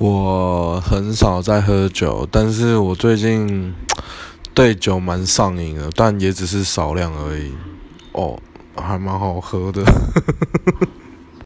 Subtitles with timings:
[0.00, 3.74] 我很少在喝酒，但是我最近
[4.54, 7.52] 对酒蛮上瘾的，但也只是少量而已。
[8.12, 8.40] 哦，
[8.74, 9.84] 还蛮好喝的。